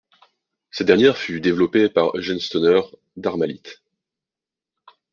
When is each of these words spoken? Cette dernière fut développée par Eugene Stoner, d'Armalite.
Cette 0.71 0.87
dernière 0.87 1.15
fut 1.15 1.39
développée 1.41 1.87
par 1.87 2.17
Eugene 2.17 2.39
Stoner, 2.39 2.81
d'Armalite. 3.17 3.83